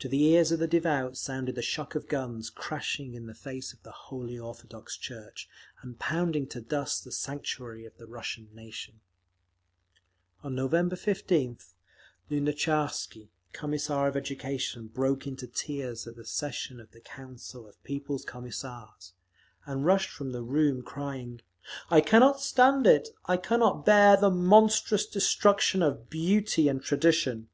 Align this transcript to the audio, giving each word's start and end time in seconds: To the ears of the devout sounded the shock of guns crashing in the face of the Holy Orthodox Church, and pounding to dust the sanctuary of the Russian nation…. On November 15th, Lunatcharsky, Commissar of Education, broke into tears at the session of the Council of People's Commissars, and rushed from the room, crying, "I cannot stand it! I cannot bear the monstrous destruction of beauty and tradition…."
To 0.00 0.08
the 0.08 0.24
ears 0.24 0.50
of 0.50 0.58
the 0.58 0.66
devout 0.66 1.16
sounded 1.16 1.54
the 1.54 1.62
shock 1.62 1.94
of 1.94 2.08
guns 2.08 2.50
crashing 2.50 3.14
in 3.14 3.28
the 3.28 3.34
face 3.36 3.72
of 3.72 3.80
the 3.84 3.92
Holy 3.92 4.36
Orthodox 4.36 4.96
Church, 4.96 5.48
and 5.80 5.96
pounding 5.96 6.48
to 6.48 6.60
dust 6.60 7.04
the 7.04 7.12
sanctuary 7.12 7.84
of 7.84 7.96
the 7.96 8.08
Russian 8.08 8.48
nation…. 8.52 8.98
On 10.42 10.56
November 10.56 10.96
15th, 10.96 11.74
Lunatcharsky, 12.28 13.28
Commissar 13.52 14.08
of 14.08 14.16
Education, 14.16 14.88
broke 14.88 15.24
into 15.28 15.46
tears 15.46 16.04
at 16.08 16.16
the 16.16 16.26
session 16.26 16.80
of 16.80 16.90
the 16.90 17.00
Council 17.00 17.68
of 17.68 17.80
People's 17.84 18.24
Commissars, 18.24 19.12
and 19.66 19.86
rushed 19.86 20.10
from 20.10 20.32
the 20.32 20.42
room, 20.42 20.82
crying, 20.82 21.42
"I 21.90 22.00
cannot 22.00 22.40
stand 22.40 22.88
it! 22.88 23.10
I 23.26 23.36
cannot 23.36 23.86
bear 23.86 24.16
the 24.16 24.30
monstrous 24.30 25.06
destruction 25.06 25.80
of 25.80 26.10
beauty 26.10 26.66
and 26.66 26.82
tradition…." 26.82 27.50